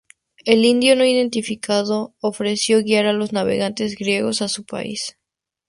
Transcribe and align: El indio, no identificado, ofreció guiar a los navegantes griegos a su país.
El 0.45 0.65
indio, 0.65 0.95
no 0.95 1.05
identificado, 1.05 2.15
ofreció 2.21 2.81
guiar 2.81 3.05
a 3.05 3.13
los 3.13 3.33
navegantes 3.33 3.95
griegos 3.95 4.41
a 4.41 4.47
su 4.47 4.65
país. 4.65 5.15